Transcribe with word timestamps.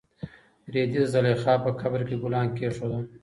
رېدي 0.73 0.97
د 1.01 1.05
زلیخا 1.13 1.53
په 1.63 1.71
قبر 1.79 2.01
کې 2.07 2.15
ګلان 2.23 2.47
کېښودل. 2.57 3.03